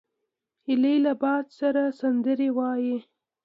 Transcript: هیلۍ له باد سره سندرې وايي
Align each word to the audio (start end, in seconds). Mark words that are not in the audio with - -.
هیلۍ 0.65 0.97
له 1.05 1.13
باد 1.21 1.45
سره 1.59 1.81
سندرې 1.99 2.49
وايي 2.57 2.97